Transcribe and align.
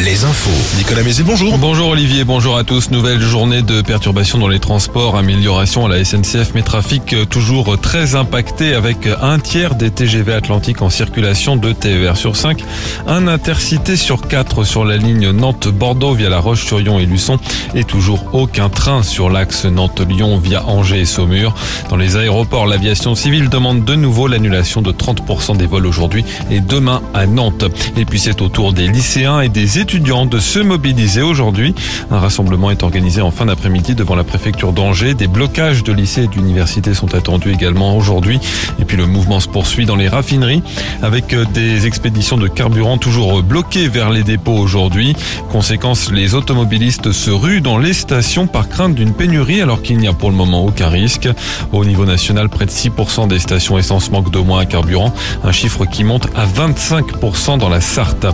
Les 0.00 0.24
infos. 0.26 0.76
Nicolas 0.76 1.02
Mézil, 1.02 1.24
bonjour. 1.24 1.56
Bonjour 1.56 1.88
Olivier, 1.88 2.24
bonjour 2.24 2.58
à 2.58 2.64
tous. 2.64 2.90
Nouvelle 2.90 3.22
journée 3.22 3.62
de 3.62 3.80
perturbation 3.80 4.36
dans 4.36 4.48
les 4.48 4.58
transports, 4.58 5.16
amélioration 5.16 5.86
à 5.86 5.88
la 5.88 6.04
SNCF, 6.04 6.52
mais 6.54 6.60
trafic 6.60 7.16
toujours 7.30 7.80
très 7.80 8.16
impacté 8.16 8.74
avec 8.74 9.08
un 9.22 9.38
tiers 9.38 9.74
des 9.74 9.90
TGV 9.90 10.34
Atlantiques 10.34 10.82
en 10.82 10.90
circulation, 10.90 11.56
de 11.56 11.72
TER 11.72 12.18
sur 12.18 12.36
5, 12.36 12.62
un 13.06 13.28
intercité 13.28 13.96
sur 13.96 14.28
4 14.28 14.64
sur 14.64 14.84
la 14.84 14.98
ligne 14.98 15.30
Nantes-Bordeaux 15.30 16.12
via 16.12 16.28
La 16.28 16.40
Roche-sur-Yon 16.40 16.98
et 16.98 17.06
Luçon 17.06 17.38
et 17.74 17.84
toujours 17.84 18.34
aucun 18.34 18.68
train 18.68 19.02
sur 19.02 19.30
l'axe 19.30 19.64
Nantes-Lyon 19.64 20.36
via 20.36 20.66
Angers 20.66 21.00
et 21.00 21.06
Saumur. 21.06 21.54
Dans 21.88 21.96
les 21.96 22.18
aéroports, 22.18 22.66
l'aviation 22.66 23.14
civile 23.14 23.48
demande 23.48 23.86
de 23.86 23.94
nouveau 23.94 24.26
l'annulation 24.26 24.82
de 24.82 24.92
30% 24.92 25.56
des 25.56 25.66
vols 25.66 25.86
aujourd'hui 25.86 26.26
et 26.50 26.60
demain 26.60 27.00
à 27.14 27.24
Nantes. 27.24 27.64
Et 27.96 28.04
puis 28.04 28.18
c'est 28.18 28.42
au 28.42 28.50
tour 28.50 28.74
des 28.74 28.88
lycéens 28.88 29.45
et 29.46 29.48
des 29.48 29.78
étudiants 29.78 30.26
de 30.26 30.40
se 30.40 30.58
mobiliser 30.58 31.22
aujourd'hui. 31.22 31.72
Un 32.10 32.18
rassemblement 32.18 32.72
est 32.72 32.82
organisé 32.82 33.20
en 33.20 33.30
fin 33.30 33.46
d'après-midi 33.46 33.94
devant 33.94 34.16
la 34.16 34.24
préfecture 34.24 34.72
d'Angers. 34.72 35.14
Des 35.14 35.28
blocages 35.28 35.84
de 35.84 35.92
lycées 35.92 36.24
et 36.24 36.26
d'universités 36.26 36.94
sont 36.94 37.14
attendus 37.14 37.52
également 37.52 37.96
aujourd'hui. 37.96 38.40
Et 38.80 38.84
puis 38.84 38.96
le 38.96 39.06
mouvement 39.06 39.38
se 39.38 39.48
poursuit 39.48 39.86
dans 39.86 39.94
les 39.94 40.08
raffineries 40.08 40.62
avec 41.00 41.32
euh, 41.32 41.44
des 41.54 41.86
expéditions 41.86 42.36
de 42.36 42.48
carburant 42.48 42.98
toujours 42.98 43.42
bloquées 43.42 43.86
vers 43.86 44.10
les 44.10 44.24
dépôts 44.24 44.56
aujourd'hui. 44.56 45.14
Conséquence, 45.52 46.10
les 46.10 46.34
automobilistes 46.34 47.12
se 47.12 47.30
ruent 47.30 47.60
dans 47.60 47.78
les 47.78 47.92
stations 47.92 48.48
par 48.48 48.68
crainte 48.68 48.96
d'une 48.96 49.12
pénurie 49.12 49.62
alors 49.62 49.80
qu'il 49.80 49.98
n'y 49.98 50.08
a 50.08 50.12
pour 50.12 50.30
le 50.30 50.36
moment 50.36 50.64
aucun 50.64 50.88
risque. 50.88 51.28
Au 51.72 51.84
niveau 51.84 52.04
national, 52.04 52.48
près 52.48 52.66
de 52.66 52.70
6% 52.72 53.28
des 53.28 53.38
stations 53.38 53.78
essence 53.78 54.10
manquent 54.10 54.32
d'au 54.32 54.42
moins 54.42 54.60
un 54.60 54.66
carburant, 54.66 55.12
un 55.44 55.52
chiffre 55.52 55.84
qui 55.84 56.02
monte 56.02 56.26
à 56.34 56.46
25% 56.46 57.58
dans 57.58 57.68
la 57.68 57.80
Sarthe. 57.80 58.26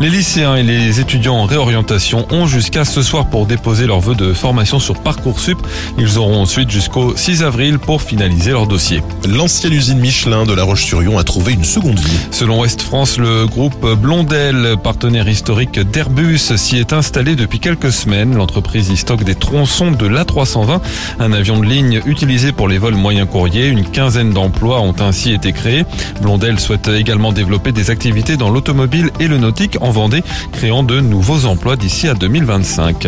Les 0.00 0.10
lycéens 0.10 0.47
et 0.56 0.62
les 0.62 1.00
étudiants 1.00 1.36
en 1.36 1.44
réorientation 1.44 2.26
ont 2.30 2.46
jusqu'à 2.46 2.84
ce 2.84 3.02
soir 3.02 3.26
pour 3.26 3.46
déposer 3.46 3.86
leur 3.86 4.00
vœu 4.00 4.14
de 4.14 4.32
formation 4.32 4.78
sur 4.78 4.94
Parcoursup. 5.00 5.58
Ils 5.98 6.18
auront 6.18 6.40
ensuite 6.42 6.70
jusqu'au 6.70 7.16
6 7.16 7.42
avril 7.42 7.78
pour 7.78 8.02
finaliser 8.02 8.52
leur 8.52 8.66
dossier. 8.66 9.02
L'ancienne 9.28 9.72
usine 9.72 9.98
Michelin 9.98 10.44
de 10.44 10.52
La 10.52 10.64
Roche-sur-Yon 10.64 11.18
a 11.18 11.24
trouvé 11.24 11.52
une 11.52 11.64
seconde 11.64 11.98
vie. 11.98 12.18
Selon 12.30 12.60
Ouest 12.60 12.82
France, 12.82 13.18
le 13.18 13.46
groupe 13.46 13.86
Blondel, 13.94 14.76
partenaire 14.82 15.28
historique 15.28 15.78
d'Airbus, 15.80 16.56
s'y 16.56 16.76
est 16.76 16.92
installé 16.92 17.36
depuis 17.36 17.58
quelques 17.58 17.92
semaines. 17.92 18.34
L'entreprise 18.34 18.90
y 18.90 18.96
stocke 18.96 19.24
des 19.24 19.34
tronçons 19.34 19.90
de 19.90 20.06
l'A320, 20.06 20.80
un 21.20 21.32
avion 21.32 21.58
de 21.58 21.66
ligne 21.66 22.00
utilisé 22.06 22.52
pour 22.52 22.68
les 22.68 22.78
vols 22.78 22.94
moyens 22.94 23.28
courriers. 23.28 23.66
Une 23.66 23.84
quinzaine 23.84 24.32
d'emplois 24.32 24.80
ont 24.80 24.94
ainsi 25.00 25.32
été 25.32 25.52
créés. 25.52 25.84
Blondel 26.22 26.58
souhaite 26.58 26.88
également 26.88 27.32
développer 27.32 27.72
des 27.72 27.90
activités 27.90 28.36
dans 28.36 28.50
l'automobile 28.50 29.10
et 29.20 29.28
le 29.28 29.38
nautique 29.38 29.78
en 29.80 29.90
Vendée, 29.90 30.22
créant 30.52 30.82
de 30.82 31.00
nouveaux 31.00 31.46
emplois 31.46 31.76
d'ici 31.76 32.08
à 32.08 32.14
2025. 32.14 33.06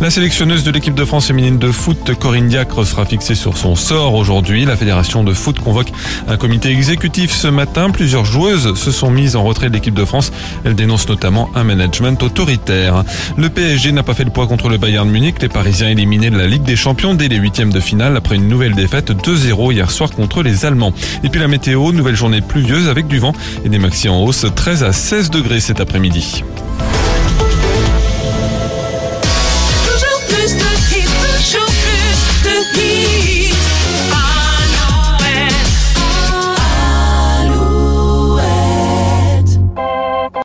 La 0.00 0.10
sélectionneuse 0.10 0.64
de 0.64 0.70
l'équipe 0.70 0.94
de 0.94 1.04
France 1.04 1.26
féminine 1.26 1.58
de 1.58 1.72
foot, 1.72 2.14
Corinne 2.18 2.48
Diacre, 2.48 2.86
sera 2.86 3.04
fixée 3.04 3.34
sur 3.34 3.56
son 3.56 3.74
sort 3.74 4.14
aujourd'hui. 4.14 4.64
La 4.64 4.76
fédération 4.76 5.24
de 5.24 5.32
foot 5.32 5.58
convoque 5.58 5.92
un 6.28 6.36
comité 6.36 6.70
exécutif 6.70 7.32
ce 7.32 7.48
matin. 7.48 7.90
Plusieurs 7.90 8.24
joueuses 8.24 8.74
se 8.74 8.90
sont 8.90 9.10
mises 9.10 9.36
en 9.36 9.42
retrait 9.42 9.68
de 9.68 9.74
l'équipe 9.74 9.94
de 9.94 10.04
France. 10.04 10.32
Elles 10.64 10.74
dénoncent 10.74 11.08
notamment 11.08 11.50
un 11.54 11.64
management 11.64 12.22
autoritaire. 12.22 13.04
Le 13.36 13.48
PSG 13.48 13.92
n'a 13.92 14.02
pas 14.02 14.14
fait 14.14 14.24
le 14.24 14.30
poids 14.30 14.46
contre 14.46 14.68
le 14.68 14.78
Bayern 14.78 15.08
Munich. 15.08 15.42
Les 15.42 15.48
Parisiens 15.48 15.88
éliminés 15.88 16.30
de 16.30 16.38
la 16.38 16.46
Ligue 16.46 16.62
des 16.62 16.76
Champions 16.76 17.14
dès 17.14 17.28
les 17.28 17.36
huitièmes 17.36 17.72
de 17.72 17.80
finale 17.80 18.16
après 18.16 18.36
une 18.36 18.48
nouvelle 18.48 18.74
défaite 18.74 19.10
2-0 19.10 19.72
hier 19.72 19.90
soir 19.90 20.10
contre 20.10 20.42
les 20.42 20.64
Allemands. 20.64 20.92
Et 21.24 21.28
puis 21.28 21.40
la 21.40 21.48
météo, 21.48 21.92
nouvelle 21.92 22.16
journée 22.16 22.40
pluvieuse 22.40 22.88
avec 22.88 23.08
du 23.08 23.18
vent 23.18 23.32
et 23.64 23.68
des 23.68 23.78
maxi 23.78 24.08
en 24.08 24.22
hausse 24.22 24.46
13 24.54 24.84
à 24.84 24.92
16 24.92 25.30
degrés 25.30 25.60
cet 25.60 25.80
après-midi. 25.80 26.44